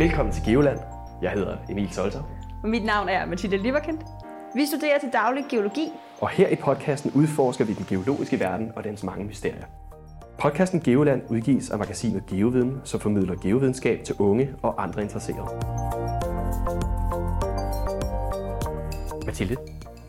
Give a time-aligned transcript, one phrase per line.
[0.00, 0.78] Velkommen til Geoland.
[1.22, 2.22] Jeg hedder Emil Solter.
[2.62, 4.00] Og mit navn er Mathilde Liverkendt.
[4.54, 5.88] Vi studerer til daglig geologi.
[6.20, 9.64] Og her i podcasten udforsker vi den geologiske verden og dens mange mysterier.
[10.38, 15.48] Podcasten Geoland udgives af magasinet Geoviden, som formidler geovidenskab til unge og andre interesserede.
[19.26, 19.56] Mathilde,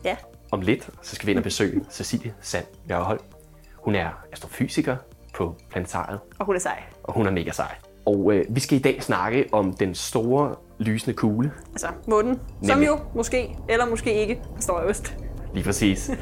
[0.04, 0.16] Ja.
[0.50, 3.20] om lidt så skal vi ind og besøge Cecilie Sand Nørhold.
[3.76, 4.96] Hun er astrofysiker
[5.34, 6.82] på planetariet, Og hun er sej.
[7.04, 7.74] og hun er mega sej.
[8.06, 12.40] Og øh, vi skal i dag snakke om den store lysende kugle, Altså månen.
[12.62, 15.16] Som jo måske, eller måske ikke, står øst.
[15.54, 16.10] Lige præcis.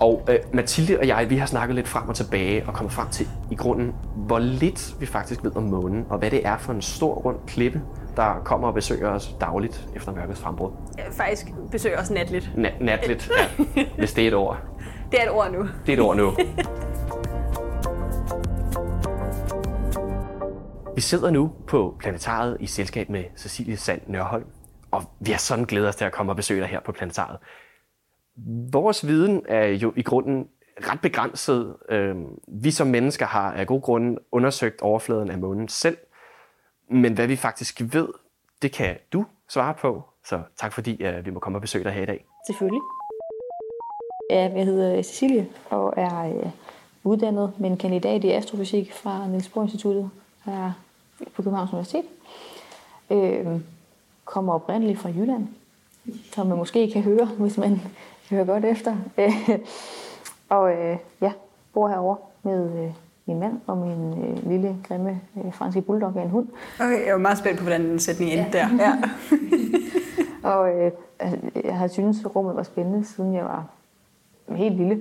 [0.00, 3.08] Og øh, Mathilde og jeg, vi har snakket lidt frem og tilbage og kommet frem
[3.08, 6.72] til i grunden, hvor lidt vi faktisk ved om månen, og hvad det er for
[6.72, 7.82] en stor rund klippe,
[8.16, 10.70] der kommer og besøger os dagligt efter mørkets frembrud.
[10.96, 12.50] Jeg faktisk besøger også natligt.
[12.56, 13.30] Na- natligt,
[13.76, 14.56] ja, hvis det er et ord.
[15.12, 15.62] Det er et ord nu.
[15.86, 16.32] Det er et ord nu.
[21.00, 24.46] Vi sidder nu på planetariet i selskab med Cecilie Sand Nørholm,
[24.90, 27.38] og vi har sådan glædet os til at komme og besøge dig her på planetariet.
[28.72, 31.76] Vores viden er jo i grunden ret begrænset.
[31.88, 35.96] Øhm, vi som mennesker har af god grund undersøgt overfladen af månen selv,
[36.90, 38.08] men hvad vi faktisk ved,
[38.62, 40.04] det kan du svare på.
[40.24, 42.24] Så tak fordi øh, vi må komme og besøge dig her i dag.
[42.46, 42.82] Selvfølgelig.
[44.30, 46.50] Ja, jeg hedder øh, Cecilie og er øh,
[47.04, 50.10] uddannet med en kandidat i astrofysik fra Niels Bohr Instituttet
[50.44, 50.72] her
[51.34, 52.04] på Københavns Universitet.
[53.10, 53.46] Øh,
[54.24, 55.48] kommer oprindeligt fra Jylland,
[56.32, 57.80] som man måske kan høre, hvis man
[58.30, 58.96] hører godt efter.
[60.56, 61.32] og øh, ja,
[61.74, 62.92] bor herovre med øh,
[63.26, 66.48] min mand og min øh, lille, grimme øh, franske bulldog af en hund.
[66.80, 68.68] Okay, jeg var meget spændt på, hvordan den sætning endte der.
[68.78, 68.92] Ja.
[70.42, 73.64] Og øh, altså, jeg har syntes, at rummet var spændende, siden jeg var
[74.48, 75.00] helt lille.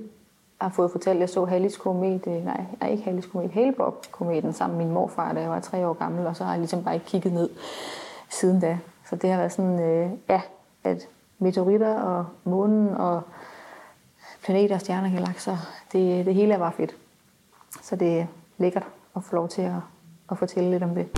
[0.62, 4.54] Har fået fortalt, at jeg så Hallis komet, øh, nej, nej ikke Hallis komet, Hale-Bopp-kometen
[4.54, 6.84] sammen med min morfar, da jeg var tre år gammel, og så har jeg ligesom
[6.84, 7.50] bare ikke kigget ned
[8.30, 8.80] siden da.
[9.10, 10.42] Så det har været sådan, øh, ja,
[10.84, 11.08] at
[11.40, 13.22] meteoritter og månen og
[14.44, 15.58] planeter, stjerner, galakser,
[15.92, 16.96] det, det hele er bare fedt.
[17.82, 18.26] Så det er
[18.58, 19.74] lækkert at få lov til at,
[20.32, 21.10] at fortælle lidt om det.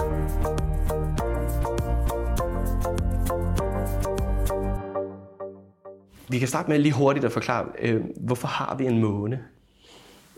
[6.31, 9.39] Vi kan starte med lige hurtigt at forklare, øh, hvorfor har vi en måne?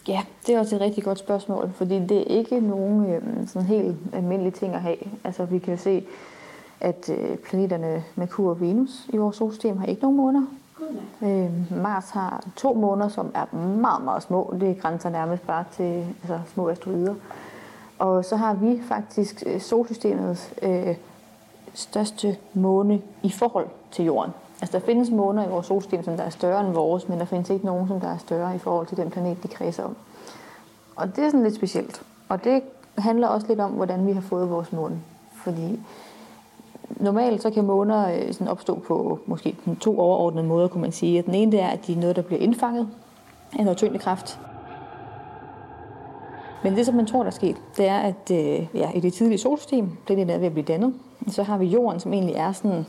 [0.07, 3.67] Ja, det er også et rigtig godt spørgsmål, fordi det er ikke nogen øh, sådan
[3.67, 4.97] helt almindelige ting at have.
[5.23, 6.03] Altså vi kan se,
[6.79, 10.45] at øh, planeterne Merkur og Venus i vores solsystem har ikke nogen måner.
[11.21, 14.55] Øh, Mars har to måner, som er meget, meget små.
[14.59, 17.15] Det grænser nærmest bare til altså, små asteroider.
[17.99, 20.95] Og så har vi faktisk øh, solsystemets øh,
[21.73, 24.31] største måne i forhold til Jorden.
[24.63, 27.25] Altså der findes måner i vores solsystem, som der er større end vores, men der
[27.25, 29.95] findes ikke nogen, som der er større i forhold til den planet, de kredser om.
[30.95, 32.01] Og det er sådan lidt specielt.
[32.29, 32.61] Og det
[32.97, 35.01] handler også lidt om, hvordan vi har fået vores måne.
[35.35, 35.79] Fordi
[36.89, 41.21] normalt så kan måner øh, sådan opstå på måske to overordnede måder, kunne man sige.
[41.21, 42.87] Den ene det er, at de er noget, der bliver indfanget
[43.59, 44.39] af noget tyngdekraft.
[46.63, 49.13] Men det, som man tror, der er sket, det er, at øh, ja, i det
[49.13, 50.93] tidlige solsystem, det er ved at blive dannet,
[51.27, 52.85] så har vi jorden, som egentlig er sådan,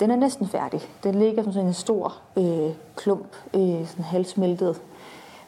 [0.00, 0.80] den er næsten færdig.
[1.04, 4.80] Den ligger som sådan en stor øh, klump, øh, sådan halvsmeltet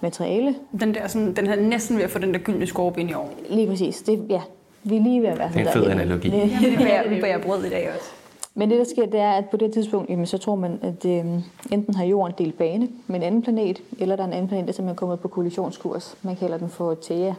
[0.00, 0.54] materiale.
[0.80, 3.14] Den, der, sådan, den er næsten ved at få den der gyldne skorpe ind i
[3.14, 3.30] år.
[3.50, 4.02] Lige præcis.
[4.02, 4.40] Det, ja,
[4.82, 5.94] vi er lige ved at være Det er en sådan fed der.
[6.00, 6.28] analogi.
[6.30, 8.10] Det- Det bærer, vi bærer brød i dag også.
[8.54, 11.04] Men det, der sker, det er, at på det tidspunkt, jamen, så tror man, at
[11.04, 11.24] øh,
[11.72, 14.66] enten har jorden delt bane med en anden planet, eller der er en anden planet,
[14.66, 16.16] der simpelthen er kommet på kollisionskurs.
[16.22, 17.32] Man kalder den for Thea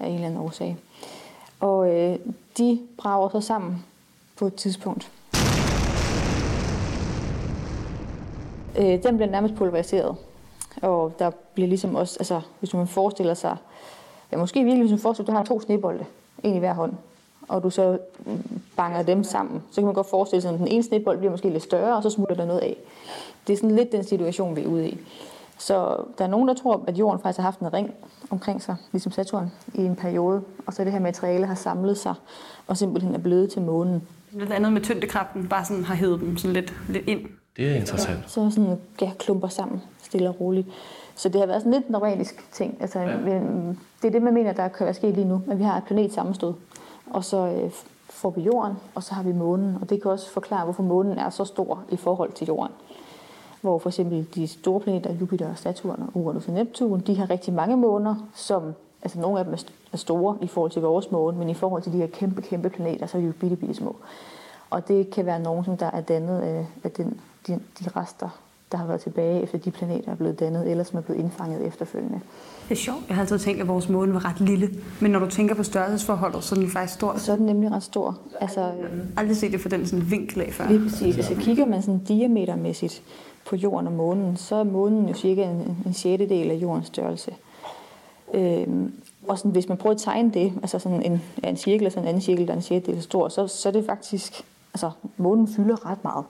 [0.00, 0.76] af en eller anden årsag.
[1.60, 2.16] Og øh,
[2.58, 3.84] de brager så sammen
[4.36, 5.10] på et tidspunkt.
[8.78, 10.16] Øh, den bliver nærmest pulveriseret.
[10.82, 13.56] Og der bliver ligesom også, altså hvis man forestiller sig,
[14.32, 16.04] ja måske virkelig, hvis man forestiller sig, at du har to snebolde,
[16.42, 16.92] en i hver hånd,
[17.48, 17.98] og du så
[18.76, 21.50] banger dem sammen, så kan man godt forestille sig, at den ene snebold bliver måske
[21.50, 22.76] lidt større, og så smutter der noget af.
[23.46, 24.98] Det er sådan lidt den situation, vi er ude i.
[25.58, 27.94] Så der er nogen, der tror, at jorden faktisk har haft en ring
[28.30, 32.14] omkring sig, ligesom Saturn, i en periode, og så det her materiale har samlet sig,
[32.66, 34.08] og simpelthen er blevet til månen.
[34.32, 37.20] Noget andet med tyngdekraften, bare sådan har hævet dem sådan lidt, lidt ind.
[37.56, 38.30] Det er interessant.
[38.30, 40.68] så sådan ja, klumper sammen, stille og roligt.
[41.14, 42.76] Så det har været sådan lidt en dramatisk ting.
[42.80, 43.40] Altså, ja.
[44.02, 45.84] Det er det, man mener, der kan være sket lige nu, at vi har et
[45.84, 46.52] planet sammenstød.
[47.10, 47.70] Og så øh,
[48.10, 49.76] får vi jorden, og så har vi månen.
[49.80, 52.72] Og det kan også forklare, hvorfor månen er så stor i forhold til jorden.
[53.60, 57.54] Hvor for eksempel de store planeter, Jupiter, Saturn og Uranus og Neptun, de har rigtig
[57.54, 59.54] mange måner, som altså nogle af dem
[59.92, 62.70] er store i forhold til vores måne, men i forhold til de her kæmpe, kæmpe
[62.70, 63.96] planeter, så er de jo bitte, bitte små.
[64.72, 68.28] Og det kan være nogen, som der er dannet af, af den, de, de rester,
[68.72, 71.66] der har været tilbage efter de planeter er blevet dannet, eller som er blevet indfanget
[71.66, 72.20] efterfølgende.
[72.68, 72.98] Det er sjovt.
[73.08, 74.70] Jeg har altid tænkt, at vores måne var ret lille.
[75.00, 77.16] Men når du tænker på størrelsesforholdet, så er den faktisk stor.
[77.16, 78.18] Så er den nemlig ret stor.
[78.40, 80.68] Altså, Jeg har aldrig set det fra den sådan vinkel af før.
[80.68, 81.30] Lige præcis.
[81.30, 83.02] Jeg kigger man sådan diametermæssigt
[83.48, 87.30] på jorden og månen, så er månen jo cirka en, en sjettedel af jordens størrelse.
[88.34, 88.92] Øhm,
[89.28, 91.92] og sådan, hvis man prøver at tegne det, altså sådan en, ja, en cirkel og
[91.92, 94.90] sådan en anden cirkel, der er en sjettedel stor, så, så er det faktisk, altså
[95.16, 96.24] månen fylder ret meget.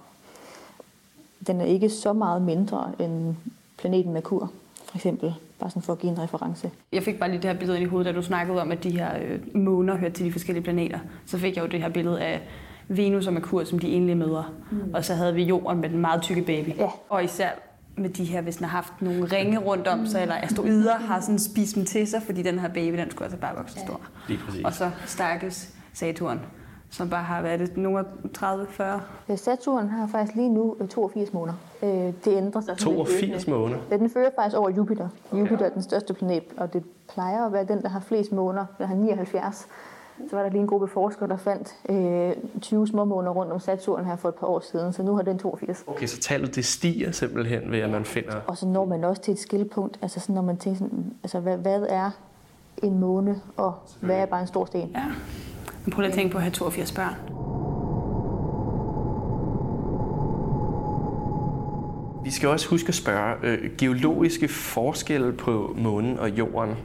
[1.47, 3.35] Den er ikke så meget mindre end
[3.79, 4.53] planeten Merkur,
[4.85, 5.35] for eksempel.
[5.59, 6.71] Bare sådan for at give en reference.
[6.93, 8.85] Jeg fik bare lige det her billede ind i hovedet, da du snakkede om, at
[8.85, 10.99] de her øh, måner hørte til de forskellige planeter.
[11.27, 12.41] Så fik jeg jo det her billede af
[12.89, 14.45] Venus og Merkur som de enlige mødre.
[14.71, 14.95] Mm.
[14.95, 16.77] Og så havde vi jorden med den meget tykke baby.
[16.77, 16.89] Ja.
[17.09, 17.51] Og især
[17.97, 21.21] med de her, hvis den har haft nogle ringe rundt om sig, eller asteroider, har
[21.21, 24.01] sådan spist dem til sig, fordi den her baby, den skulle altså bare vokse stor.
[24.29, 24.65] Lige præcis.
[24.65, 26.41] Og så stakkes Saturn,
[26.93, 28.05] som bare har været nogle af
[28.39, 28.83] 30-40.
[29.29, 31.57] Øh, Saturn har faktisk lige nu øh, 82 måneder.
[31.83, 32.75] Øh, Det ændrer sig.
[32.81, 33.51] sådan lidt 82 løbende.
[33.61, 33.81] måneder.
[33.91, 35.09] Ja, den fører faktisk over Jupiter.
[35.33, 38.67] Jupiter er den største planet, og det plejer at være den, der har flest måneder.
[38.79, 39.69] Den har 79.
[40.31, 43.61] Så var der lige en gruppe forskere, der fandt øh, 20 små måneder rundt om
[43.61, 45.85] Saturn her for et par år siden, så nu har den 82.
[45.87, 48.35] Okay, så tallet det stiger simpelthen ved, at man finder...
[48.47, 51.41] Og så når man også til et skillepunkt, altså sådan, når man tænker sådan, altså
[51.41, 52.11] hvad, hvad er
[52.83, 54.91] en måne, og hvad er bare en stor sten?
[54.95, 55.05] Ja.
[55.85, 57.15] Men prøv lige at tænke på at have 82 børn.
[62.25, 66.77] Vi skal også huske at spørge øh, geologiske forskelle på månen og jorden.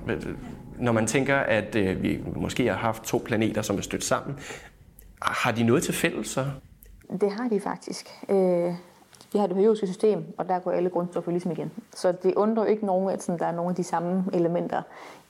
[0.80, 4.38] Når man tænker, at øh, vi måske har haft to planeter, som er stødt sammen,
[5.22, 6.46] har de noget til fælles så?
[7.22, 8.10] Det har de faktisk.
[8.30, 8.74] Øh,
[9.34, 11.72] vi har det periodiske system, og der går alle grundstoffer ligesom igen.
[11.96, 14.82] Så det undrer ikke nogen, at sådan, der er nogle af de samme elementer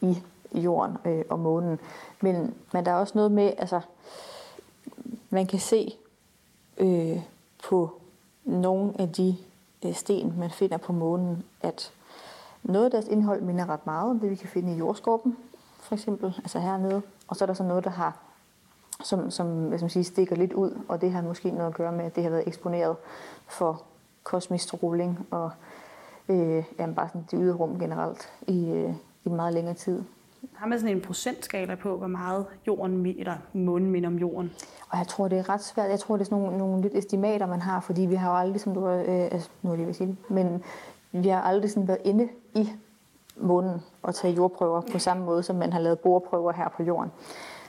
[0.01, 0.17] i
[0.53, 1.79] jorden øh, og månen.
[2.21, 3.81] Men, men der er også noget med, altså,
[5.29, 5.95] man kan se
[6.77, 7.21] øh,
[7.69, 8.01] på
[8.43, 9.37] nogle af de
[9.85, 11.91] øh, sten, man finder på månen, at
[12.63, 15.37] noget af deres indhold minder ret meget om det, vi kan finde i jordskorpen,
[15.79, 17.01] for eksempel, altså hernede.
[17.27, 18.17] Og så er der så noget, der har
[19.03, 21.73] som, som hvad skal man sige, stikker lidt ud, og det har måske noget at
[21.73, 22.95] gøre med, at det har været eksponeret
[23.47, 23.83] for
[24.23, 25.51] kosmisk stråling og
[26.29, 28.93] øh, jamen bare sådan det ydre rum generelt i, øh,
[29.25, 30.03] i meget længere tid.
[30.53, 34.51] Har man sådan en procentskala på, hvor meget jorden, eller månen minder om jorden?
[34.89, 35.89] Og jeg tror, det er ret svært.
[35.89, 38.37] Jeg tror, det er sådan nogle, nogle lidt estimater, man har, fordi vi har jo
[38.37, 40.63] aldrig, som du har, øh, altså, nu er jeg lige sige det, men
[41.11, 42.69] vi har aldrig sådan været inde i
[43.35, 47.11] månen og tage jordprøver på samme måde, som man har lavet borprøver her på jorden.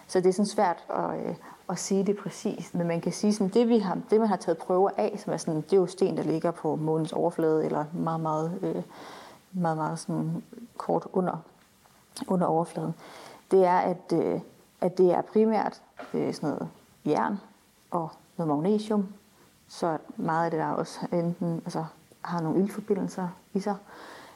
[0.06, 1.35] Så det er sådan svært at, øh,
[1.71, 4.37] at sige det præcist, men man kan sige, at det, vi har, det man har
[4.37, 7.64] taget prøver af, som er sådan, det er jo sten, der ligger på månens overflade,
[7.64, 8.82] eller meget, meget, øh,
[9.53, 10.43] meget, meget sådan
[10.76, 11.43] kort under,
[12.26, 12.94] under overfladen,
[13.50, 14.41] det er, at, øh,
[14.81, 15.82] at det er primært
[16.15, 16.69] øh, sådan noget
[17.06, 17.38] jern
[17.91, 19.09] og noget magnesium,
[19.69, 21.85] så meget af det der også enten altså,
[22.20, 23.76] har nogle iltforbindelser i sig,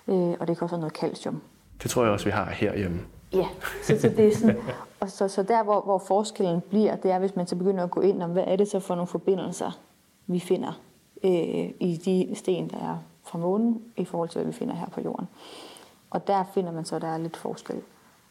[0.09, 1.43] øh, og det kan også være noget calcium.
[1.83, 3.01] Det tror jeg også, vi har herhjemme.
[3.33, 3.49] Ja,
[3.83, 4.57] så, så det er sådan,
[5.01, 7.91] og så, så der, hvor, hvor forskellen bliver, det er, hvis man så begynder at
[7.91, 9.79] gå ind om, hvad er det så for nogle forbindelser,
[10.27, 10.81] vi finder
[11.25, 14.87] øh, i de sten, der er fra månen, i forhold til, hvad vi finder her
[14.87, 15.29] på jorden.
[16.13, 17.77] Og der finder man så, at der er lidt forskel.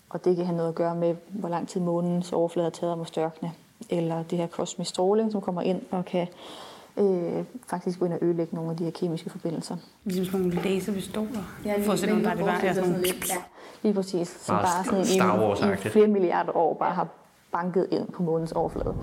[0.10, 2.94] Og det kan have noget at gøre med, hvor lang tid månens overflade har taget
[2.94, 3.52] om at størkne,
[3.90, 6.28] eller det her kosmisk stråling, som kommer ind og kan
[6.98, 9.76] øh, faktisk gå ind og ødelægge nogle af de her kemiske forbindelser.
[10.04, 11.44] Ligesom sådan nogle laserpistoler.
[11.86, 13.06] For at se, om der er det bare er sådan nogle...
[13.08, 13.36] Ja,
[13.82, 14.38] lige præcis.
[14.42, 17.08] Som Meget bare sådan i, i flere milliarder år bare har
[17.52, 18.96] banket ind på månens overflade.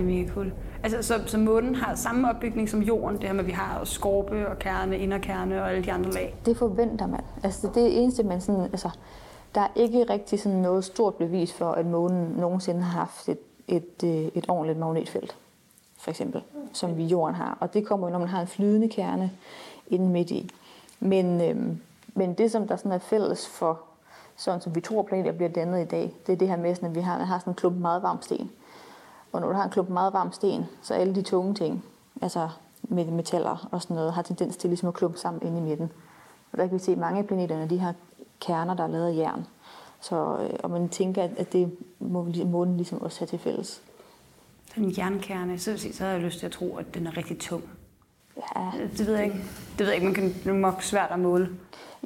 [0.00, 0.52] Det er mega cool.
[0.82, 3.84] Altså, så, så månen har samme opbygning som jorden, det her med, at vi har
[3.84, 6.36] skorpe og kerne, inderkerne og alle de andre lag.
[6.46, 7.20] Det forventer man.
[7.42, 8.90] Altså det er det eneste, man sådan, altså,
[9.54, 13.38] der er ikke rigtig sådan noget stort bevis for, at månen nogensinde har haft et,
[13.68, 15.36] et, øh, et ordentligt magnetfelt,
[15.98, 16.42] for eksempel,
[16.72, 17.58] som vi jorden har.
[17.60, 19.30] Og det kommer jo, når man har en flydende kerne
[19.86, 20.50] inde midt i.
[21.00, 21.80] Men, øhm,
[22.14, 23.80] men det, som der sådan er fælles for,
[24.36, 26.88] sådan som vi tror planeter bliver dannet i dag, det er det her med, sådan,
[26.88, 28.50] at vi har, har sådan en klump meget varm sten.
[29.32, 31.84] Og når du har en klump meget varm sten, så alle de tunge ting,
[32.22, 32.48] altså
[32.82, 35.92] med metaller og sådan noget, har tendens til ligesom at klumpe sammen inde i midten.
[36.52, 37.94] Og der kan vi se, at mange af planeterne, de har
[38.40, 39.46] kerner, der er lavet af jern.
[40.00, 43.82] Så, øh, og man tænker, at, det må vi- månen ligesom også have til fælles.
[44.76, 47.38] Den jernkerne, så, sige, så har jeg lyst til at tro, at den er rigtig
[47.40, 47.62] tung.
[48.56, 49.36] Ja, Det ved jeg ikke.
[49.70, 51.48] Det ved jeg ikke, man kan det er nok svært at måle.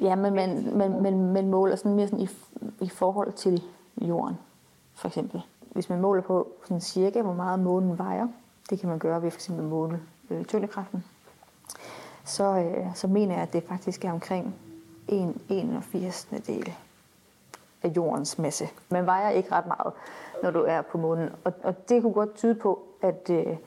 [0.01, 2.29] ja men man, man, man, man måler sådan mere sådan i,
[2.81, 3.63] i forhold til
[4.01, 4.35] jorden,
[4.93, 5.41] for eksempel.
[5.75, 8.27] Hvis man måler på sådan cirka, hvor meget månen vejer,
[8.69, 11.03] det kan man gøre ved for eksempel at måle øh, tyngdekraften,
[12.25, 14.55] så, øh, så mener jeg, at det faktisk er omkring
[15.07, 16.27] 1 81.
[16.47, 16.73] del
[17.83, 18.67] af jordens masse.
[18.89, 19.93] Man vejer ikke ret meget,
[20.43, 21.29] når du er på månen.
[21.43, 23.57] Og, og det kunne godt tyde på, at, øh,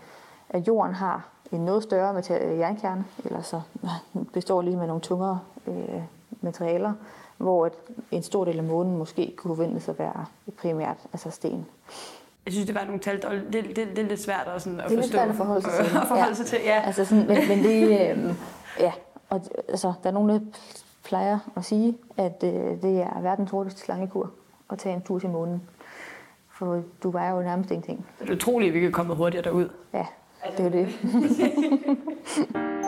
[0.49, 3.61] at jorden har en noget større metal- øh, jernkerne, eller så
[4.33, 6.03] består lige med nogle tungere øh,
[6.41, 6.93] materialer,
[7.39, 7.73] hvor et,
[8.11, 10.25] en stor del af månen måske kunne forventes at være
[10.59, 11.67] primært altså sten.
[12.45, 14.85] Jeg synes, det var nogle tal, det, det, det er lidt svært at, sådan, at
[14.85, 15.19] Det er lidt forstå.
[15.19, 15.97] svært at forholde sig til.
[16.03, 16.83] at forholde sig til, ja.
[16.87, 18.35] Altså sådan, men, men det, øh,
[18.81, 18.93] ja,
[19.31, 20.41] og, altså, der er nogen, der
[21.05, 24.31] plejer at sige, at øh, det er verdens hurtigste slangekur
[24.71, 25.63] at tage en tur til månen.
[26.51, 28.07] For du vejer jo nærmest ingenting.
[28.21, 29.69] Det er utroligt, at vi kan komme hurtigere derud.
[29.93, 30.07] Ja,
[30.57, 30.89] det er jo det.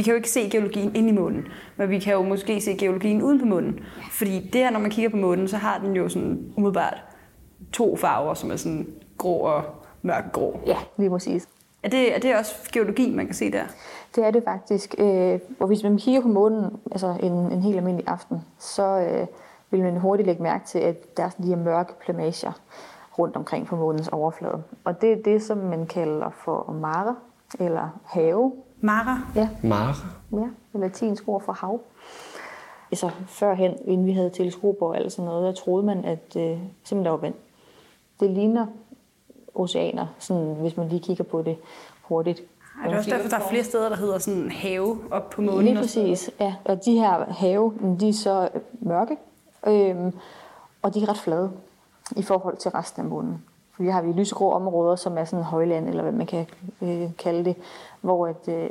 [0.00, 2.76] Vi kan jo ikke se geologien ind i månen, men vi kan jo måske se
[2.76, 3.80] geologien uden på månen.
[4.10, 7.04] Fordi det her, når man kigger på månen, så har den jo sådan umiddelbart
[7.72, 8.86] to farver, som er sådan
[9.18, 9.62] grå og
[10.02, 10.60] mørkgrå.
[10.66, 11.48] Ja, lige præcis.
[11.82, 13.62] Er det, er det også geologi, man kan se der?
[14.14, 14.94] Det er det faktisk.
[14.98, 19.26] Øh, og hvis man kigger på månen altså en, en helt almindelig aften, så øh,
[19.70, 22.52] vil man hurtigt lægge mærke til, at der er sådan de her mørke plamager
[23.18, 24.62] rundt omkring på månens overflade.
[24.84, 27.16] Og det er det, som man kalder for mare,
[27.58, 28.52] eller have.
[28.80, 29.18] Mara?
[29.34, 29.94] Ja, Mare.
[30.32, 31.80] ja det latinsk ord for hav.
[32.92, 36.58] Altså førhen, inden vi havde teleskoper og alt sådan noget, der troede man, at øh,
[36.84, 37.34] simpelthen der var vand.
[38.20, 38.66] Det ligner
[39.54, 41.56] oceaner, sådan, hvis man lige kigger på det
[42.02, 42.42] hurtigt.
[42.84, 45.64] Er det også derfor, der er flere steder, der hedder sådan have op på månen?
[45.64, 46.54] Lige præcis, ja.
[46.64, 48.48] Og de her have, de er så
[48.80, 49.16] mørke,
[49.66, 50.12] øhm,
[50.82, 51.50] og de er ret flade
[52.16, 53.44] i forhold til resten af månen.
[53.80, 56.46] Vi har vi lysegrå områder, som er sådan højland, eller hvad man kan
[56.82, 57.56] øh, kalde det,
[58.00, 58.70] hvor, at, øh,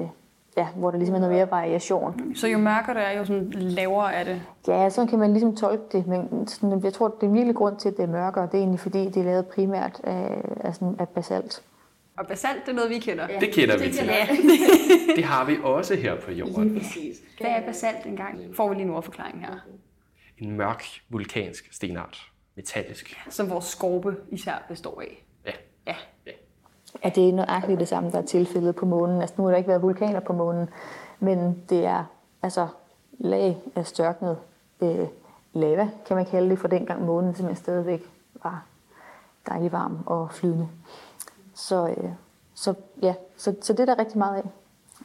[0.57, 2.35] ja, hvor der ligesom er noget mere variation.
[2.35, 4.41] Så jo mørkere det er, jo sådan lavere er det.
[4.67, 7.77] Ja, sådan kan man ligesom tolke det, men sådan, jeg tror, det er virkelig grund
[7.77, 8.45] til, at det er mørkere.
[8.45, 11.63] Det er egentlig fordi, det er lavet primært af, af, sådan, af basalt.
[12.17, 13.27] Og basalt, det er noget, vi kender.
[13.29, 13.39] Ja.
[13.39, 14.05] Det kender vi til.
[14.05, 14.27] Ja,
[15.15, 16.79] Det har vi også her på jorden.
[16.79, 17.17] præcis.
[17.41, 18.39] Hvad er basalt engang?
[18.55, 19.53] Får vi lige en ordforklaring her.
[20.37, 22.31] En mørk vulkansk stenart.
[22.55, 23.17] Metallisk.
[23.29, 25.25] Som vores skorpe især består af.
[25.45, 25.51] Ja.
[27.03, 27.09] Ja.
[27.09, 29.21] det er nøjagtigt det samme, der er tilfældet på månen.
[29.21, 30.69] Altså, nu har der ikke været vulkaner på månen,
[31.19, 32.03] men det er
[32.43, 32.67] altså
[33.19, 34.37] lag af størknet
[34.81, 35.07] øh,
[35.53, 38.01] lava, kan man kalde det, for dengang månen simpelthen stadigvæk
[38.43, 38.65] var
[39.47, 40.67] dejlig varm og flydende.
[41.53, 42.09] Så, øh,
[42.53, 44.43] så, ja, så, så det er der rigtig meget af.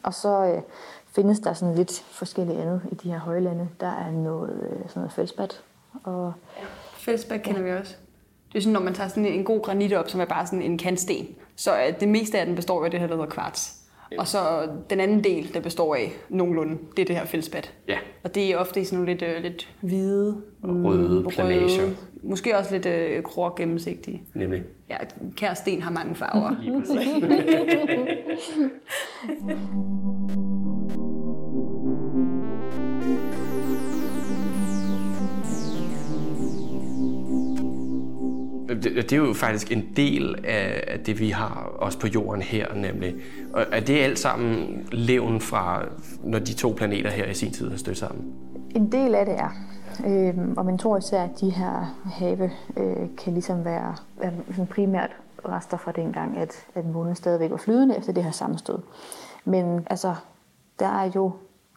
[0.02, 0.62] Og så øh,
[1.06, 3.68] findes der sådan lidt forskellige andet i de her højlande.
[3.80, 5.62] Der er noget, øh, sådan noget fældspat,
[6.04, 6.32] og
[7.04, 7.96] Fællesbæk kender vi også.
[8.52, 10.62] Det er sådan, når man tager sådan en god granit op, som er bare sådan
[10.62, 13.80] en kantsten, så det meste af den består af det her, der hedder kvarts.
[14.18, 17.74] Og så den anden del, der består af nogenlunde, det er det her fællesbat.
[17.88, 17.98] Ja.
[18.24, 21.22] Og det er ofte i sådan nogle lidt, øh, lidt hvide, mm, Røde.
[22.22, 24.22] Måske også lidt øh, grå og gennemsigtige.
[24.34, 24.62] Nemlig.
[24.90, 24.96] Ja,
[25.36, 26.56] kær sten har mange farver.
[26.60, 26.74] Lige
[38.74, 42.74] Det, det er jo faktisk en del af det, vi har også på jorden her,
[42.74, 43.14] nemlig.
[43.52, 45.84] Og er det alt sammen levn fra,
[46.24, 48.32] når de to planeter her i sin tid har stødt sammen?
[48.70, 49.50] En del af det er.
[50.06, 54.66] Øhm, og man tror især, at de her have øh, kan ligesom være, være sådan
[54.66, 55.10] primært
[55.48, 58.78] rester fra dengang, at, at månen stadigvæk var flydende efter det her sammenstød.
[59.44, 60.14] Men altså,
[60.78, 61.32] der er jo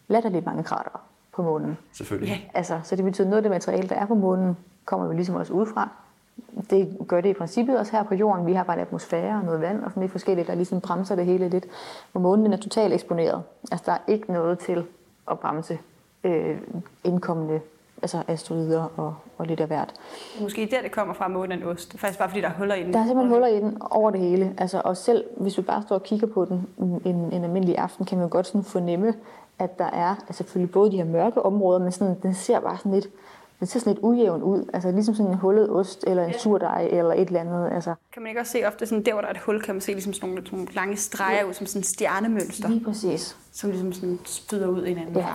[0.08, 1.02] latterligt mange krater
[1.36, 1.78] på månen.
[1.94, 2.52] Selvfølgelig.
[2.54, 5.14] Altså, så det betyder, at noget af det materiale, der er på månen, kommer jo
[5.14, 5.90] ligesom også udefra.
[6.70, 8.46] Det gør det i princippet også her på jorden.
[8.46, 11.16] Vi har bare en atmosfære og noget vand og sådan lidt forskelligt, der ligesom bremser
[11.16, 11.66] det hele lidt.
[12.12, 13.44] Hvor månen er totalt eksponeret.
[13.72, 14.84] Altså, der er ikke noget til
[15.32, 15.80] at bremse
[16.24, 16.58] øh,
[17.04, 17.60] indkommende
[18.02, 19.94] altså asteroider og, og lidt af hvert.
[20.42, 21.92] Måske der, det kommer fra, månen en ost.
[21.92, 22.94] Det er faktisk bare, fordi der er huller i den.
[22.94, 24.54] Der er simpelthen huller i den over det hele.
[24.58, 26.68] Altså, og selv hvis vi bare står og kigger på den
[27.06, 29.14] en, en almindelig aften, kan man godt sådan fornemme,
[29.60, 32.78] at der er altså selvfølgelig både de her mørke områder, men sådan, den ser bare
[32.78, 33.08] sådan lidt,
[33.60, 34.70] den ser sådan lidt ujævn ud.
[34.74, 37.70] Altså ligesom sådan en hullet ost, eller en surdej, eller et eller andet.
[37.72, 39.76] Altså, Kan man ikke også se ofte, sådan der, hvor der er et hul, kan
[39.76, 43.38] man se ligesom sådan nogle, nogle lange streger ud, som sådan stjernemønster, lige præcis.
[43.52, 45.16] som ligesom sådan spyder ud i hinanden.
[45.16, 45.28] Ja.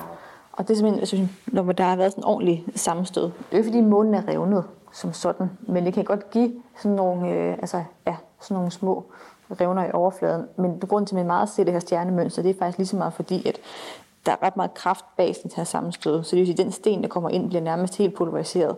[0.53, 3.23] Og det er simpelthen, jeg synes, når der har været sådan en ordentlig sammenstød.
[3.23, 6.53] Det er jo ikke, fordi månen er revnet som sådan, men det kan godt give
[6.77, 9.05] sådan nogle, øh, altså, ja, sådan nogle små
[9.61, 10.49] revner i overfladen.
[10.57, 12.97] Men grunden til, at man meget ser det her stjernemønster, det er faktisk lige så
[12.97, 13.59] meget fordi, at
[14.27, 16.25] der er ret meget kraft bag sådan her sammenstød.
[16.25, 18.77] Så det vil sige, at den sten, der kommer ind, bliver nærmest helt pulveriseret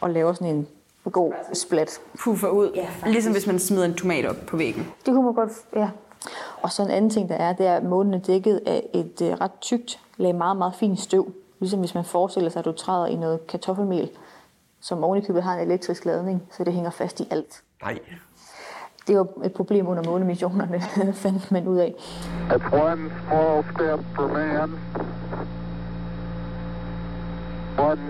[0.00, 0.68] og laver sådan en
[1.12, 2.00] god splat.
[2.18, 2.72] Puffer ud.
[2.74, 4.86] Ja, ligesom hvis man smider en tomat op på væggen.
[5.06, 5.90] Det kunne man godt, ja.
[6.62, 9.22] Og så en anden ting, der er, det er, at månen er dækket af et
[9.22, 11.32] øh, ret tykt lag meget, meget fint støv.
[11.60, 14.10] Ligesom hvis man forestiller sig, at du træder i noget kartoffelmel,
[14.80, 17.62] som ovenikøbet har en elektrisk ladning, så det hænger fast i alt.
[17.82, 17.98] Nej.
[19.06, 20.80] Det var et problem under månemissionerne,
[21.24, 21.94] fandt man ud af.
[22.50, 24.70] It's one small step for man,
[27.78, 28.00] one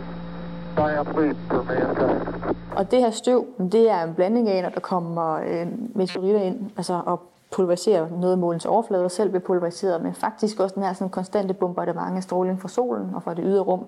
[0.77, 2.57] giant leap for mankind.
[2.77, 6.71] Og det her støv, det er en blanding af, når der kommer øh, meteoritter ind,
[6.77, 7.21] altså og
[7.51, 11.09] pulveriserer noget af målens overflade, og selv bliver pulveriseret, men faktisk også den her sådan
[11.09, 13.85] konstante bombardement af stråling fra solen og fra det ydre rum,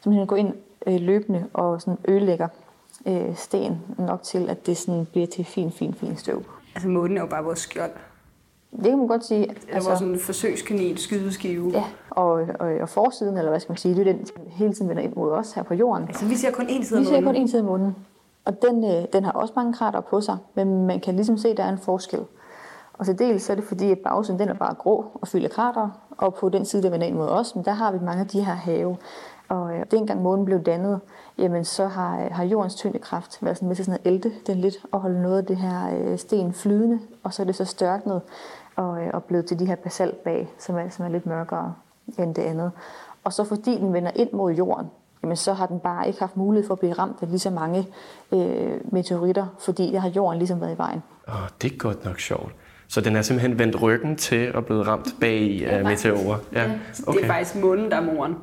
[0.00, 0.54] som går ind
[0.86, 2.48] øh, løbende og sådan ødelægger
[3.06, 6.42] øh, sten nok til, at det sådan bliver til fin, fin, fin støv.
[6.74, 7.90] Altså månen er jo bare vores skjold.
[8.76, 9.40] Det kan man godt sige.
[9.40, 11.70] Det er altså, vores sådan forsøgskanin, skydeskive.
[11.74, 14.88] Ja, og, og, og forsiden, eller hvad skal man sige, det er den, hele tiden
[14.88, 16.08] vender ind mod os her på jorden.
[16.08, 17.24] Altså vi ser kun én side af Vi ser månen.
[17.24, 17.96] kun en side af månen.
[18.44, 21.48] Og den, øh, den har også mange krater på sig, men man kan ligesom se,
[21.48, 22.20] at der er en forskel.
[22.92, 25.44] Og til dels så er det fordi, at bagsiden den er bare grå og fyldt
[25.44, 27.98] af krater, og på den side, der vender ind mod os, men der har vi
[28.02, 28.96] mange af de her have.
[29.48, 31.00] Og øh, dengang månen blev dannet,
[31.38, 34.76] jamen så har, har jordens tyngdekraft været sådan med til sådan at ælte den lidt
[34.92, 38.20] og holde noget af det her øh, sten flydende, og så er det så størknet
[38.76, 41.74] og, øh, og blevet til de her basaltlag, som er, som er lidt mørkere
[42.18, 42.70] end det andet.
[43.24, 44.86] Og så fordi den vender ind mod jorden,
[45.22, 47.50] jamen så har den bare ikke haft mulighed for at blive ramt af lige så
[47.50, 47.86] mange
[48.32, 51.02] øh, meteoritter, fordi der har jorden ligesom været i vejen.
[51.28, 52.54] Åh, det er godt nok sjovt.
[52.88, 56.38] Så den er simpelthen vendt ryggen til at blive ramt bag af meteorer.
[56.52, 56.70] Ja,
[57.12, 58.36] Det er faktisk månen, der er moren.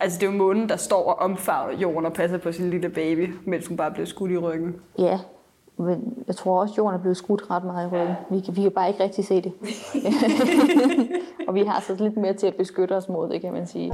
[0.00, 2.88] Altså det er jo månen, der står og omfavner jorden og passer på sin lille
[2.88, 4.76] baby, mens hun bare bliver skudt i ryggen.
[4.98, 5.18] Ja,
[5.76, 8.14] men jeg tror også, at jorden er blevet skudt ret meget i ryggen.
[8.30, 9.52] Vi kan, vi kan bare ikke rigtig se det.
[11.48, 13.92] og vi har så lidt mere til at beskytte os mod det, kan man sige.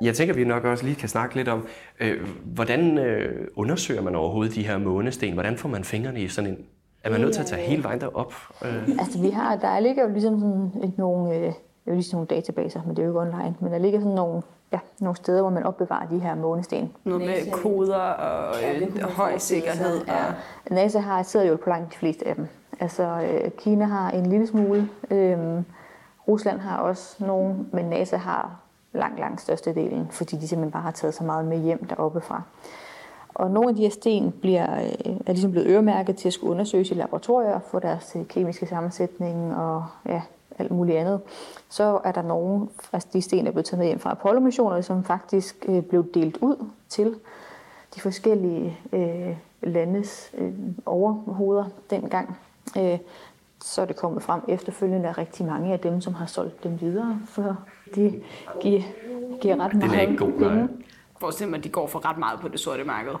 [0.00, 1.66] Jeg tænker, vi nok også lige kan snakke lidt om,
[2.00, 5.32] øh, hvordan øh, undersøger man overhovedet de her månesten?
[5.32, 6.58] Hvordan får man fingrene i sådan en...
[7.04, 8.34] Er man nødt til at tage hele vejen derop?
[8.64, 10.40] Øh, Altså, vi har, der ligger jo ligesom
[10.74, 11.52] sådan nogle, øh, jeg
[11.86, 14.14] vil lige sige nogle databaser, men det er jo ikke online, men der ligger sådan
[14.14, 14.42] nogle,
[14.72, 16.92] ja, nogle steder, hvor man opbevarer de her månesten.
[17.04, 20.00] Noget med koder og øh, høj sikkerhed.
[20.00, 20.34] Og,
[20.70, 22.46] NASA har, sidder jo på langt de fleste af dem.
[22.80, 25.38] Altså, øh, Kina har en lille smule, øh,
[26.28, 28.60] Rusland har også nogle, men NASA har
[28.92, 32.42] langt, langt størstedelen, fordi de simpelthen bare har taget så meget med hjem deroppe fra.
[33.34, 36.50] Og nogle af de her sten bliver, øh, er ligesom blevet øremærket til at skulle
[36.50, 40.22] undersøges i laboratorier for deres øh, kemiske sammensætning og ja,
[40.58, 41.20] alt muligt andet.
[41.68, 44.80] Så er der nogle af de sten, der er blevet taget med hjem fra Apollo-missioner,
[44.80, 47.14] som faktisk øh, blev delt ud til
[47.94, 50.52] de forskellige øh, landes øh,
[50.86, 52.38] overhoveder dengang.
[52.78, 52.98] Øh,
[53.64, 56.80] så er det kommet frem efterfølgende, at rigtig mange af dem, som har solgt dem
[56.80, 57.56] videre, for
[57.94, 58.22] de
[58.60, 58.82] giver,
[59.40, 60.68] giver ret Den er meget ikke god, penge.
[61.48, 63.12] Mig, at de går for ret meget på det sorte marked.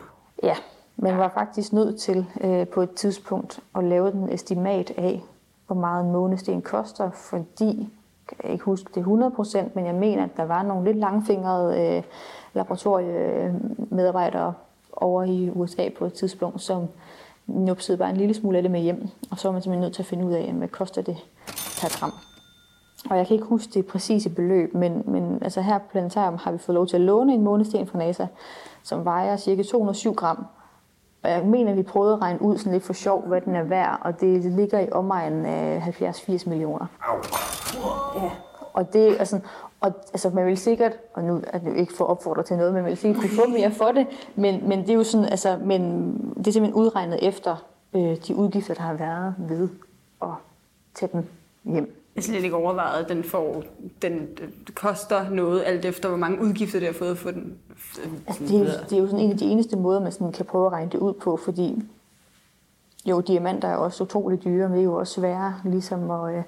[0.42, 0.56] Ja,
[0.96, 5.22] man var faktisk nødt til øh, på et tidspunkt at lave en estimat af,
[5.66, 7.88] hvor meget en månesten koster, fordi,
[8.30, 11.96] jeg kan ikke huske det 100%, men jeg mener, at der var nogle lidt langfingrede
[11.96, 12.02] øh,
[12.54, 14.54] laboratoriemedarbejdere
[14.92, 16.86] over i USA på et tidspunkt, som
[17.46, 19.94] nupsede bare en lille smule af det med hjem, og så var man simpelthen nødt
[19.94, 21.16] til at finde ud af, hvad koster det
[21.80, 22.12] per gram.
[23.10, 26.52] Og jeg kan ikke huske det præcise beløb, men, men altså her på Planetarium har
[26.52, 28.26] vi fået lov til at låne en månesten fra NASA,
[28.82, 29.62] som vejer ca.
[29.62, 30.46] 207 gram.
[31.22, 33.54] Og jeg mener, at vi prøvede at regne ud sådan lidt for sjov, hvad den
[33.54, 36.86] er værd, og det ligger i omegnen af 70-80 millioner.
[38.16, 38.30] Ja.
[38.72, 39.46] Og det er sådan,
[39.80, 42.72] og altså man vil sikkert, og nu er det jo ikke for opfordre til noget,
[42.72, 45.26] men man vil sikkert kunne få mere for det, men, men det er jo sådan,
[45.26, 47.56] altså, men det er simpelthen udregnet efter
[47.94, 49.68] øh, de udgifter, der har været ved
[50.22, 50.28] at
[50.94, 51.28] tage den
[51.64, 51.99] hjem.
[52.20, 53.62] Jeg har slet ikke overvejet, at den, får,
[54.02, 57.54] den øh, koster noget, alt efter hvor mange udgifter det har fået for den.
[58.26, 60.32] Altså, det, er, jo- det er jo sådan en af de eneste måder, man sådan
[60.32, 61.82] kan prøve at regne det ud på, fordi
[63.06, 66.42] jo, diamanter er også utroligt dyre, men det er jo også svære ligesom at, øh,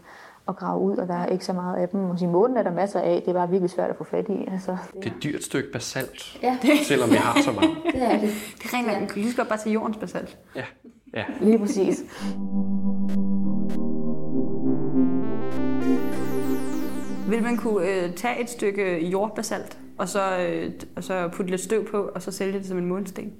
[0.48, 2.06] at grave ud, og der er ikke så meget af dem.
[2.08, 4.28] Kan sige, månen er der masser af, det er bare virkelig svært at få fat
[4.28, 4.48] i.
[4.52, 6.58] Altså, det er et dyrt stykke basalt, Ja.
[6.85, 7.70] selvom vi har så meget.
[7.94, 8.30] det er det.
[8.62, 10.38] Det er rent nok, man kan lige så godt bare tage jordens basalt.
[10.56, 10.64] Ja,
[11.14, 11.24] ja.
[11.40, 12.02] Lige præcis.
[17.42, 21.61] Vil man kunne øh, tage et stykke jordbasalt, og så, øh, og så putte lidt
[21.61, 23.33] støv på, og så sælge det som en månesten?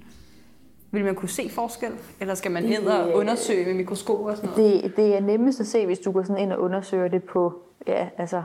[0.91, 1.91] Vil man kunne se forskel?
[2.21, 4.83] Eller skal man ned og undersøge med mikroskop og sådan noget?
[4.83, 7.62] Det, det er nemmest at se, hvis du går sådan ind og undersøger det på
[7.87, 8.43] ja, altså,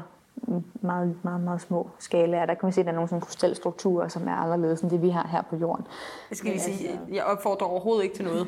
[0.81, 2.45] meget, meget, meget små skalaer.
[2.45, 5.01] Der kan man se, at der er nogle sådan krystalstrukturer, som er anderledes end det,
[5.01, 5.85] vi har her på jorden.
[6.29, 8.47] Jeg skal lige sige, jeg opfordrer overhovedet ikke til noget.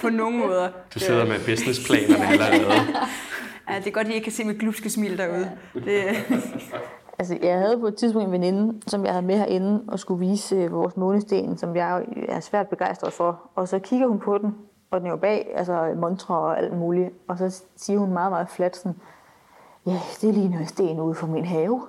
[0.00, 0.68] På nogen måder.
[0.94, 2.80] Du sidder med businessplanerne allerede.
[3.70, 5.50] Ja, det er godt, at I ikke kan se mit glupske smil derude.
[5.74, 6.04] Det,
[7.20, 10.26] Altså, jeg havde på et tidspunkt en veninde, som jeg havde med herinde og skulle
[10.28, 13.50] vise øh, vores månesten, som jeg er svært begejstret for.
[13.54, 14.54] Og så kigger hun på den,
[14.90, 17.10] Og den er jo bag altså montre og alt muligt.
[17.28, 18.96] Og så siger hun meget, meget flat sådan,
[19.86, 21.82] ja, det ligner en sten ude for min have.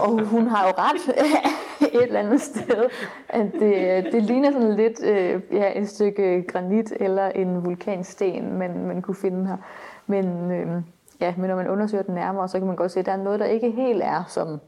[0.00, 1.16] Og hun har jo ret
[1.94, 2.84] et eller andet sted,
[3.28, 8.86] at det, det ligner sådan lidt øh, ja, et stykke granit eller en vulkansten, man,
[8.86, 9.56] man kunne finde her.
[10.06, 10.82] Men, øh,
[11.20, 13.22] ja, men når man undersøger den nærmere, så kan man godt se, at der er
[13.22, 14.60] noget, der ikke helt er, som,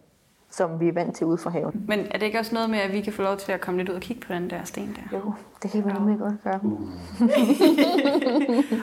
[0.50, 1.84] som vi er vant til ude fra haven.
[1.88, 3.80] Men er det ikke også noget med, at vi kan få lov til at komme
[3.80, 5.18] lidt ud og kigge på den der sten der?
[5.18, 6.60] Jo, det kan vi nemlig godt gøre.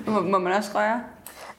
[0.13, 1.01] Må, må man også røre?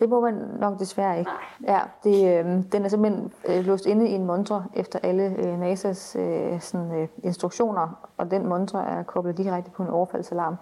[0.01, 1.31] Det må man nok desværre ikke.
[1.67, 5.61] Ja, det, øh, den er simpelthen øh, låst inde i en montre efter alle øh,
[5.61, 10.57] NASA's øh, sådan, øh, instruktioner, og den montre er koblet direkte på en overfaldsalarm.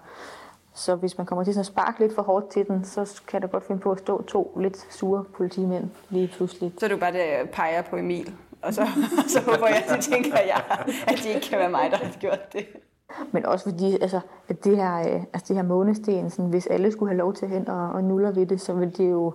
[0.74, 3.48] Så hvis man kommer til at sparke lidt for hårdt til den, så kan der
[3.48, 6.72] godt finde på at stå to lidt sure politimænd lige pludselig.
[6.78, 8.34] Så er jo bare det, jeg peger på Emil.
[8.62, 8.86] Og så,
[9.34, 10.62] så håber jeg, at de tænker, jeg,
[11.06, 12.66] at det ikke kan være mig, der har gjort det.
[13.32, 16.92] Men også fordi, altså, at det her, øh, altså det her månesten, sådan, hvis alle
[16.92, 19.32] skulle have lov til hen og, og nuller ved det, så vil det jo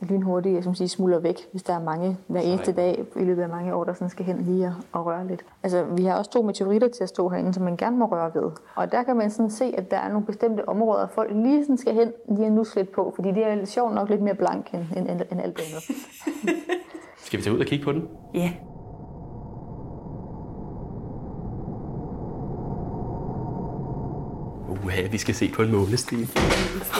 [0.00, 3.48] lynhurtigt som siger, smuldre væk, hvis der er mange hver eneste dag i løbet af
[3.48, 5.44] mange år, der sådan skal hen lige og, og røre lidt.
[5.62, 8.30] Altså, vi har også to meteoritter til at stå herinde, som man gerne må røre
[8.34, 8.50] ved.
[8.74, 11.78] Og der kan man sådan se, at der er nogle bestemte områder, folk lige sådan
[11.78, 14.82] skal hen lige nu lidt på, fordi det er sjovt nok lidt mere blank end,
[14.96, 15.82] end, end, end alt andet.
[17.24, 18.08] Skal vi tage ud og kigge på den?
[18.34, 18.52] Ja.
[24.84, 26.30] Uha, vi skal se på en månesten.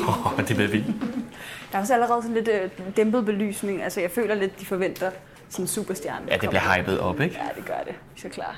[0.08, 0.86] Oh, det bliver vildt.
[1.72, 3.82] Der er også allerede sådan lidt øh, dæmpet belysning.
[3.82, 5.10] Altså, jeg føler lidt, de forventer
[5.48, 6.26] sådan en superstjerne.
[6.28, 7.34] Ja, det bliver hypet op, ikke?
[7.42, 7.94] Ja, det gør det.
[8.14, 8.56] Vi er så klar.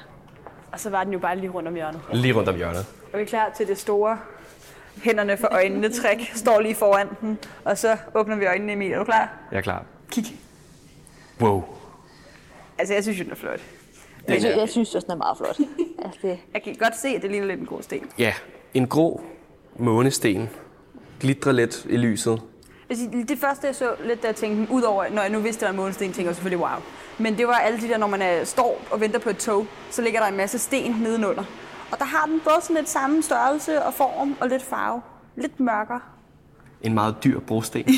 [0.73, 2.01] Og så var den jo bare lige rundt om hjørnet.
[2.13, 2.87] Lige rundt om hjørnet.
[3.13, 4.19] Er vi klar til det store
[5.03, 6.31] hænderne for øjnene træk?
[6.35, 8.93] Står lige foran den, og så åbner vi øjnene, Emil.
[8.93, 9.33] Er du klar?
[9.51, 9.85] Jeg er klar.
[10.11, 10.25] Kig.
[11.41, 11.65] Wow.
[12.79, 13.61] Altså, jeg synes jo, den er flot.
[14.29, 15.59] Jeg, sy- jeg synes også, den er meget flot.
[16.05, 18.07] Altså, det, Jeg kan godt se, at det ligner lidt en god sten.
[18.19, 18.35] Ja,
[18.77, 19.21] en grå
[19.79, 20.49] månesten.
[21.21, 22.43] Glitrer lidt i lyset.
[23.29, 25.67] Det første, jeg så lidt, da jeg tænkte, udover, når jeg nu vidste, at der
[25.67, 26.79] var en månesten, tænkte jeg selvfølgelig, wow.
[27.19, 29.67] Men det var alle de der, når man er, står og venter på et tog,
[29.91, 31.45] så ligger der en masse sten nedenunder.
[31.93, 35.03] Og der har den både sådan lidt samme størrelse og form og lidt farve.
[35.37, 36.01] Lidt mørkere.
[36.83, 37.85] En meget dyr brosten.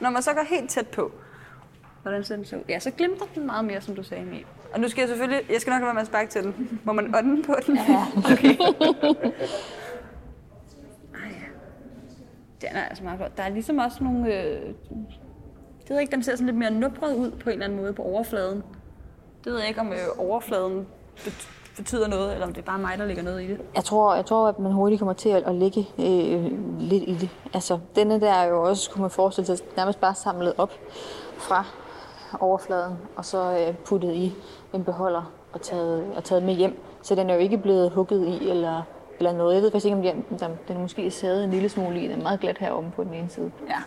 [0.00, 1.12] Når man så går helt tæt på,
[2.02, 2.62] hvordan ser den så ud?
[2.68, 4.44] Ja, så glimter den meget mere, som du sagde, Emil.
[4.74, 6.80] Og nu skal jeg selvfølgelig, jeg skal nok lade være med at sparke til den.
[6.84, 7.76] Må man ånde på den?
[7.88, 8.04] Ja.
[8.32, 8.56] Okay.
[11.14, 11.32] Ej.
[12.60, 13.36] Den er altså meget flot.
[13.36, 14.34] Der er ligesom også nogle...
[14.34, 14.60] Øh,
[15.80, 17.80] det ved jeg ikke, den ser sådan lidt mere nubret ud på en eller anden
[17.80, 18.62] måde på overfladen.
[19.44, 22.78] Det ved jeg ikke, om øh, overfladen bet- betyder noget, eller om det er bare
[22.78, 23.60] mig, der ligger noget i det.
[23.74, 27.14] Jeg tror, jeg tror, at man hurtigt kommer til at, at ligge øh, lidt i
[27.20, 27.28] det.
[27.54, 30.72] Altså, denne der er jo også, kunne man forestille sig, nærmest bare samlet op
[31.38, 31.64] fra
[32.40, 34.34] overfladen, og så øh, puttet i
[34.72, 36.80] en beholder og taget, og taget med hjem.
[37.02, 38.82] Så den er jo ikke blevet hugget i eller,
[39.18, 39.54] eller noget.
[39.54, 42.08] Jeg ved faktisk ikke, om den, den, den er måske sædet en lille smule i.
[42.08, 43.50] Den er meget glat heromme på den ene side.
[43.68, 43.78] Ja.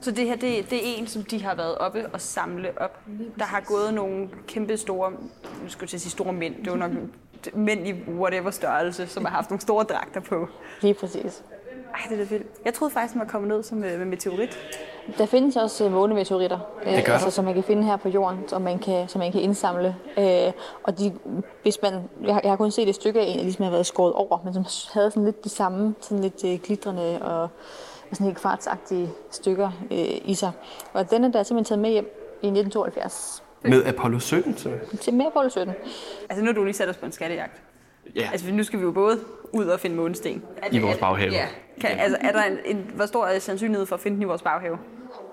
[0.00, 3.00] Så det her, det, det er en, som de har været oppe og samle op.
[3.38, 5.10] Der har gået nogle kæmpe store,
[5.62, 6.90] nu skulle jeg sige store mænd, det var nok
[7.54, 10.48] mænd i whatever størrelse, som har haft nogle store dragter på.
[10.82, 11.44] Lige præcis.
[11.98, 12.46] Ej, det er da vildt.
[12.64, 14.58] Jeg troede faktisk, den var kommet ned som øh, med meteorit.
[15.18, 17.30] Der findes også øh, månemeteoritter, øh, Det gør altså, der.
[17.32, 19.96] som man kan finde her på jorden, som man kan, som man kan indsamle.
[20.18, 21.12] Øh, og de,
[21.62, 21.92] hvis man,
[22.24, 23.86] jeg, har, jeg har kun set et stykke af en, af de, som har været
[23.86, 27.48] skåret over, men som havde sådan lidt de samme, sådan lidt øh, glitrende og
[28.12, 30.52] sådan helt kvartsagtige stykker øh, i sig.
[30.92, 32.04] Og denne der er simpelthen taget med hjem
[32.42, 34.98] i 1972 Med Apollo 17, simpelthen.
[34.98, 35.74] til mere på 17.
[36.30, 37.62] Altså, nu har du lige sat os på en skattejagt.
[38.16, 39.18] Ja, Altså, nu skal vi jo både
[39.52, 40.42] ud og finde månesten.
[40.62, 41.32] Er I vores baghave.
[41.32, 41.46] Ja.
[41.80, 44.26] Kan, altså, er der en, en, hvor stor er sandsynlighed for at finde den i
[44.26, 44.78] vores baghave?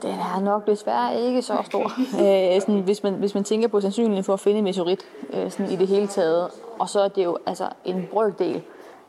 [0.01, 1.83] Den er nok desværre ikke så stor,
[2.55, 4.99] øh, sådan, hvis, man, hvis man tænker på sandsynligheden for at finde en meteorit
[5.33, 6.49] øh, sådan i det hele taget.
[6.79, 8.61] Og så er det jo altså en brøkdel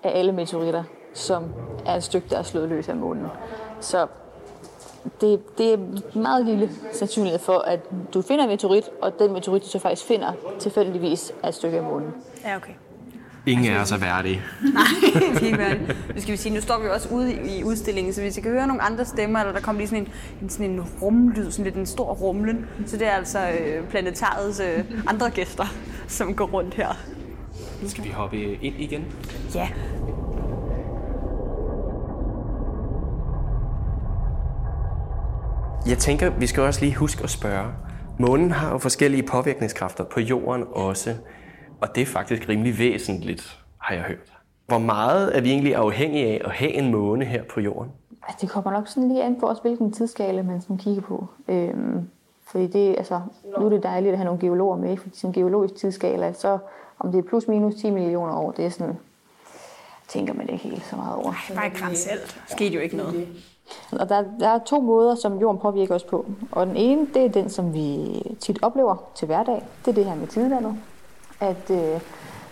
[0.02, 1.44] af alle meteoritter, som
[1.86, 3.26] er et stykke, der er slået løs af månen.
[3.80, 4.06] Så
[5.20, 5.78] det, det er
[6.18, 7.80] meget lille sandsynlighed for, at
[8.14, 11.76] du finder en meteorit, og den meteorit, du så faktisk finder, tilfældigvis er et stykke
[11.76, 12.14] af månen.
[12.44, 12.72] Ja, okay.
[13.46, 14.42] Ingen af os er værdige.
[14.74, 16.14] Nej, det er ikke værdigt.
[16.14, 18.50] Nu skal vi sige, nu står vi også ude i udstillingen, så hvis I kan
[18.50, 21.64] høre nogle andre stemmer, eller der kommer lige sådan en, en, sådan en rumlyd, sådan
[21.64, 25.66] lidt en stor rumlen, så det er altså øh, planetariets øh, andre gæster,
[26.08, 26.88] som går rundt her.
[27.86, 29.04] Skal vi hoppe ind igen?
[29.54, 29.68] Ja.
[35.88, 37.68] Jeg tænker, vi skal også lige huske at spørge.
[38.18, 41.14] Månen har jo forskellige påvirkningskræfter på jorden også,
[41.80, 44.32] og det er faktisk rimelig væsentligt, har jeg hørt.
[44.66, 47.92] Hvor meget er vi egentlig afhængige af at have en måne her på jorden?
[48.40, 51.26] Det kommer nok sådan lige an på også, hvilken tidsskala man sådan kigger på.
[51.48, 52.08] Øhm,
[52.46, 53.20] fordi det, altså,
[53.58, 56.58] nu er det dejligt at have nogle geologer med, fordi sådan en geologisk tidsskala, så
[56.98, 58.96] om det er plus minus 10 millioner år, det er sådan,
[60.08, 61.32] tænker man ikke helt så meget over.
[61.54, 62.40] Bare græns alt.
[62.46, 63.28] Skete jo ikke noget.
[63.92, 66.26] Og der, der er to måder, som jorden påvirker os på.
[66.52, 69.62] Og den ene, det er den, som vi tit oplever til hverdag.
[69.84, 70.76] Det er det her med tidevandet.
[71.40, 72.00] At øh,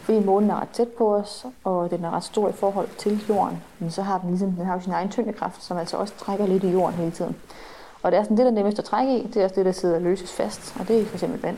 [0.01, 3.25] fordi månen er ret tæt på os, og den er ret stor i forhold til
[3.29, 6.14] jorden, men så har den ligesom, den har jo sin egen tyngdekraft, som altså også
[6.18, 7.37] trækker lidt i jorden hele tiden.
[8.03, 9.64] Og det er sådan det, der er nemmest at trække i, det er også det,
[9.64, 11.57] der sidder og løses fast, og det er for eksempel vand.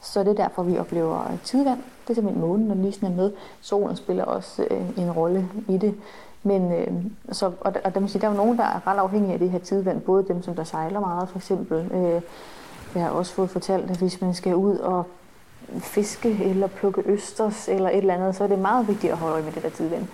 [0.00, 1.78] Så det er derfor, vi oplever øh, tidvand.
[1.78, 3.32] Det er simpelthen månen, der lige sådan er med.
[3.60, 5.94] Solen spiller også øh, en rolle i det.
[6.42, 6.88] Men, øh,
[7.32, 9.38] så, og, og der, man sige, der er jo nogen, der er ret afhængige af
[9.38, 10.00] det her tidvand.
[10.00, 11.92] Både dem, som der sejler meget, for eksempel.
[11.92, 12.22] Øh,
[12.94, 15.06] jeg har også fået fortalt, at hvis man skal ud og
[15.80, 19.34] fiske eller plukke østers eller et eller andet, så er det meget vigtigt at holde
[19.34, 20.06] øje med det der tidvind.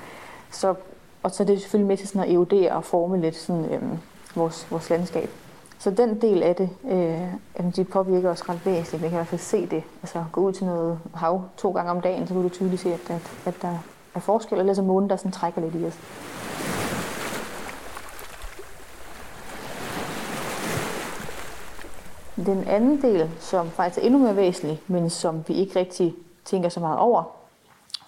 [0.50, 0.74] Så,
[1.22, 3.98] og så er det selvfølgelig med til sådan at erodere og forme lidt sådan, øhm,
[4.34, 5.30] vores, vores landskab.
[5.78, 9.02] Så den del af det, øh, de påvirker os ret væsentligt.
[9.02, 9.82] Man kan i hvert fald se det.
[10.02, 12.92] Altså gå ud til noget hav to gange om dagen, så kan du tydeligt se,
[12.92, 13.78] at, at, at der
[14.14, 15.98] er forskel, eller så månen, der sådan trækker lidt i os.
[22.46, 26.68] Den anden del, som faktisk er endnu mere væsentlig, men som vi ikke rigtig tænker
[26.68, 27.22] så meget over,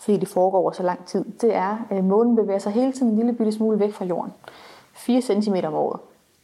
[0.00, 3.08] fordi det foregår over så lang tid, det er, at månen bevæger sig hele tiden
[3.08, 4.32] en lille bitte smule væk fra jorden.
[4.94, 6.00] 4 cm om året.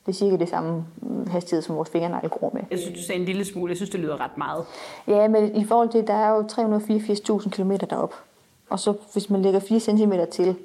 [0.06, 0.84] Det er cirka det samme
[1.26, 2.62] hastighed, som vores fingernegle gror med.
[2.70, 3.70] Jeg synes, du sagde en lille smule.
[3.70, 4.64] Jeg synes, det lyder ret meget.
[5.06, 6.40] Ja, men i forhold til, der er jo
[7.38, 8.14] 384.000 km derop.
[8.70, 10.56] Og så hvis man lægger 4 cm til,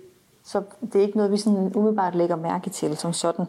[0.44, 0.62] så
[0.94, 3.46] det er ikke noget, vi sådan umiddelbart lægger mærke til som sådan.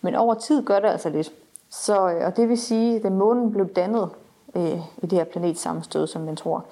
[0.00, 1.32] Men over tid gør det altså lidt.
[1.72, 4.10] Så, øh, og det vil sige, at da månen blev dannet
[4.54, 6.64] øh, i det her planetsammenstød, som man tror,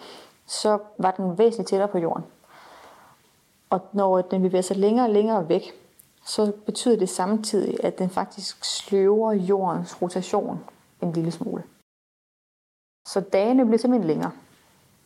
[0.46, 2.24] så var den væsentligt tættere på jorden.
[3.70, 5.62] Og når den bevæger sig længere og længere væk,
[6.24, 10.64] så betyder det samtidig, at den faktisk sløver jordens rotation
[11.02, 11.62] en lille smule.
[13.08, 14.32] Så dagene bliver simpelthen længere,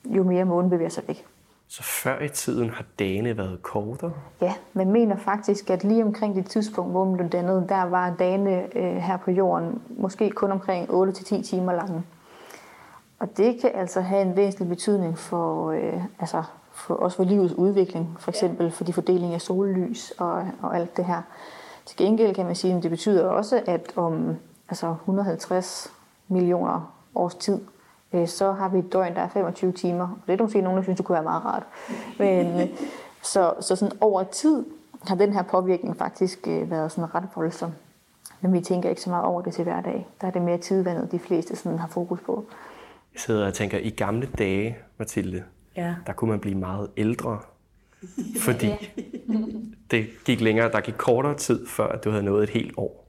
[0.05, 1.27] jo mere månen bevæger sig væk.
[1.69, 4.13] Så før i tiden har dagene været kortere?
[4.41, 8.15] Ja, man mener faktisk, at lige omkring det tidspunkt, hvor man blev dannet, der var
[8.19, 12.03] dagene øh, her på jorden måske kun omkring 8-10 timer lange.
[13.19, 17.55] Og det kan altså have en væsentlig betydning for, øh, altså for, også for livets
[17.55, 21.23] udvikling, for eksempel for de fordeling af sollys og, og alt det her.
[21.87, 24.37] Til gengæld kan man sige, at det betyder også, at om
[24.69, 25.93] altså 150
[26.29, 27.61] millioner års tid,
[28.27, 30.05] så har vi et døgn, der er 25 timer.
[30.05, 31.63] Og det er måske nogen, der synes, det kunne være meget rart.
[32.19, 32.69] Men, øh,
[33.23, 34.65] så, så sådan over tid
[35.07, 37.73] har den her påvirkning faktisk øh, været sådan ret voldsom.
[38.41, 40.07] Men vi tænker ikke så meget over det til hverdag.
[40.21, 42.45] Der er det mere tidvandet, de fleste sådan har fokus på.
[43.15, 45.43] Jeg sidder og tænker, i gamle dage, Mathilde,
[45.77, 45.95] Ja.
[46.07, 47.39] der kunne man blive meget ældre.
[48.47, 48.71] Fordi
[49.91, 53.05] det gik længere, der gik kortere tid, før at du havde nået et helt år.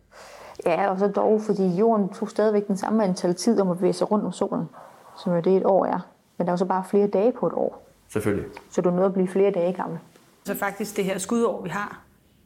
[0.66, 3.94] Ja, og så dog, fordi jorden tog stadigvæk den samme antal tid om at bevæge
[3.94, 4.70] sig rundt om solen,
[5.18, 6.00] som jo det et år er.
[6.38, 8.46] Men der er jo så bare flere dage på et år, Selvfølgelig.
[8.70, 10.00] så du nåede at blive flere dage gammel.
[10.44, 12.02] Så faktisk det her skudår, vi har,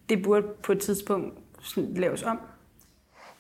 [0.10, 1.34] det burde på et tidspunkt
[1.78, 2.40] laves om.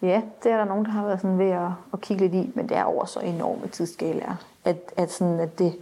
[0.02, 2.52] Ja, det er der nogen, der har været sådan ved at, at kigge lidt i,
[2.56, 5.76] men det er over så enorme tidsskalaer, at, at, sådan, at det,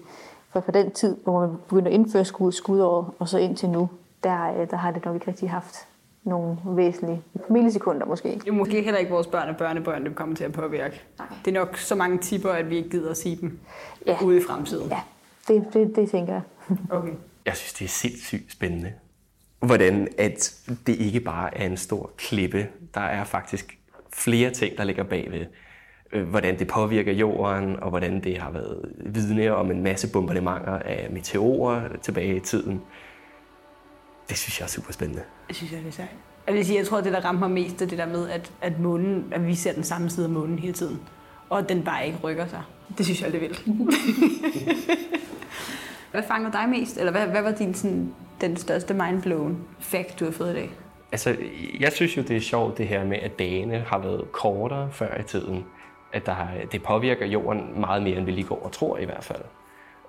[0.49, 3.89] for på den tid, hvor man begynder at indføre skud, skudåret, og så indtil nu,
[4.23, 5.87] der, øh, der har det nok ikke rigtig haft
[6.27, 8.41] nogle væsentlige millisekunder måske.
[8.47, 11.01] Er måske heller ikke vores børn og børnebørn, det kommer til at påvirke.
[11.19, 11.27] Nej.
[11.45, 13.59] Det er nok så mange tipper, at vi ikke gider at sige dem
[14.05, 14.17] Ja.
[14.23, 14.89] ude i fremtiden.
[14.89, 14.99] Ja,
[15.47, 16.41] det, det, det tænker jeg.
[16.89, 17.11] Okay.
[17.45, 18.93] Jeg synes, det er sindssygt spændende.
[19.59, 20.55] Hvordan at
[20.87, 22.67] det ikke bare er en stor klippe.
[22.93, 23.77] Der er faktisk
[24.13, 25.45] flere ting, der ligger bagved.
[26.13, 30.79] Øh, Hvordan det påvirker jorden, og hvordan det har været vidne om en masse bombardementer
[30.79, 32.81] af meteorer tilbage i tiden.
[34.29, 35.23] Det synes jeg er super spændende.
[35.47, 36.09] Jeg synes, jeg, det er sejt.
[36.47, 38.29] Jeg vil sige, jeg tror, at det, der rammer mig mest, er det der med,
[38.29, 40.99] at, at, månen, at vi ser den samme side af månen hele tiden.
[41.49, 42.61] Og at den bare ikke rykker sig.
[42.97, 43.63] Det synes jeg er det vildt.
[46.11, 46.97] hvad fanger dig mest?
[46.97, 50.71] Eller hvad, hvad var din, sådan, den største mindblown fact, du har fået i dag?
[51.11, 51.35] Altså,
[51.79, 55.19] jeg synes jo, det er sjovt det her med, at dagene har været kortere før
[55.19, 55.65] i tiden.
[56.13, 59.05] At der har, det påvirker jorden meget mere, end vi lige går og tror i
[59.05, 59.41] hvert fald.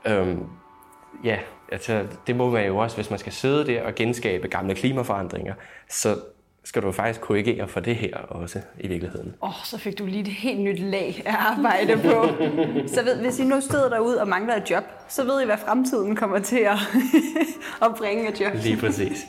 [0.07, 0.45] Øhm,
[1.25, 1.39] ja,
[1.73, 5.55] altså, det må man jo også, hvis man skal sidde der og genskabe gamle klimaforandringer,
[5.91, 6.17] så
[6.65, 9.35] skal du faktisk korrigere for det her også i virkeligheden.
[9.43, 12.29] Åh, oh, så fik du lige et helt nyt lag af arbejde på.
[12.95, 15.59] så ved, hvis I nu stod derude og mangler et job, så ved I, hvad
[15.59, 16.79] fremtiden kommer til at,
[17.87, 18.53] at bringe af job.
[18.55, 19.27] Lige præcis.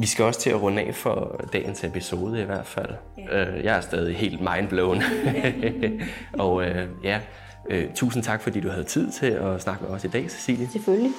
[0.00, 2.90] Vi skal også til at runde af for dagens episode i hvert fald.
[3.18, 3.64] Yeah.
[3.64, 5.02] Jeg er stadig helt mindblown.
[6.44, 7.20] og øh, ja,
[7.70, 10.68] øh, tusind tak, fordi du havde tid til at snakke med os i dag, Cecilie.
[10.68, 11.12] Selvfølgelig.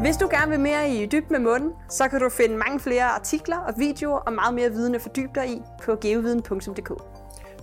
[0.00, 3.04] Hvis du gerne vil mere i dyb med munden, så kan du finde mange flere
[3.04, 6.92] artikler og videoer og meget mere viden at fordybe dig i på geoviden.dk.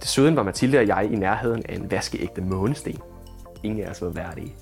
[0.01, 2.97] Desuden var Mathilde og jeg i nærheden af en vaskeægte månesten.
[3.63, 4.55] Ingen af os var værdige.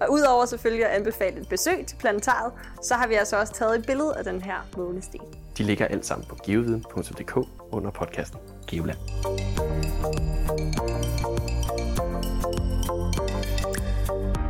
[0.00, 3.78] Og udover selvfølgelig at anbefale et besøg til planetariet, så har vi altså også taget
[3.78, 5.20] et billede af den her månesten.
[5.58, 7.36] De ligger alt sammen på geoviden.dk
[7.72, 8.98] under podcasten Geoland.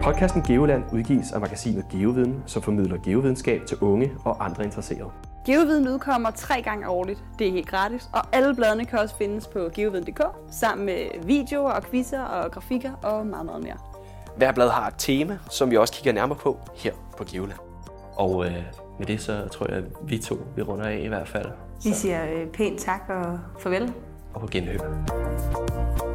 [0.03, 5.11] Podcasten Geoland udgives af magasinet Geoviden, som formidler geovidenskab til unge og andre interesserede.
[5.47, 7.25] Geoviden udkommer tre gange årligt.
[7.39, 11.71] Det er helt gratis, og alle bladene kan også findes på geoviden.dk, sammen med videoer
[11.71, 13.77] og quizzer og grafikker og meget, meget mere.
[14.37, 17.59] Hver blad har et tema, som vi også kigger nærmere på her på Geoland.
[18.17, 18.57] Og øh,
[18.99, 21.47] med det så tror jeg, at vi to vi runder af i hvert fald.
[21.85, 23.93] Vi siger øh, pænt tak og farvel.
[24.35, 26.06] Og på genhør.